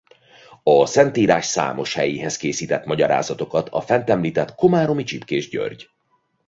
A 0.63 0.85
Szentírás 0.85 1.45
számos 1.45 1.93
helyéhez 1.93 2.37
készített 2.37 2.85
magyarázatokat 2.85 3.69
a 3.69 3.81
fent 3.81 4.09
említett 4.09 4.55
Komáromi 4.55 5.03
Csipkés 5.03 5.49
György. 5.49 5.89